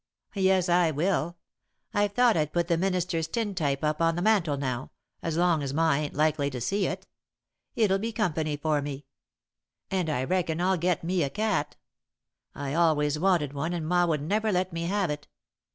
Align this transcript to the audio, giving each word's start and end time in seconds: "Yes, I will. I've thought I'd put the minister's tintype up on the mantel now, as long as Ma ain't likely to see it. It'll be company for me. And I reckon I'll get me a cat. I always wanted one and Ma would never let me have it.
"Yes, 0.33 0.67
I 0.67 0.89
will. 0.89 1.37
I've 1.93 2.13
thought 2.13 2.35
I'd 2.35 2.51
put 2.53 2.67
the 2.67 2.75
minister's 2.75 3.27
tintype 3.27 3.83
up 3.83 4.01
on 4.01 4.15
the 4.15 4.23
mantel 4.23 4.57
now, 4.57 4.89
as 5.21 5.37
long 5.37 5.61
as 5.61 5.75
Ma 5.75 5.93
ain't 5.93 6.15
likely 6.15 6.49
to 6.49 6.59
see 6.59 6.87
it. 6.87 7.05
It'll 7.75 7.99
be 7.99 8.11
company 8.11 8.57
for 8.57 8.81
me. 8.81 9.05
And 9.91 10.09
I 10.09 10.23
reckon 10.23 10.59
I'll 10.59 10.75
get 10.75 11.03
me 11.03 11.21
a 11.21 11.29
cat. 11.29 11.75
I 12.55 12.73
always 12.73 13.19
wanted 13.19 13.53
one 13.53 13.73
and 13.73 13.87
Ma 13.87 14.07
would 14.07 14.23
never 14.23 14.51
let 14.51 14.73
me 14.73 14.85
have 14.87 15.11
it. 15.11 15.27